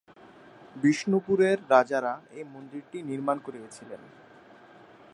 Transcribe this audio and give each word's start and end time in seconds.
বিষ্ণুপুরের 0.75 1.57
রাজারা 1.69 2.13
এই 2.37 2.45
মন্দিরটি 2.53 2.97
নির্মাণ 3.09 3.37
করিয়েছিলেন। 3.45 4.01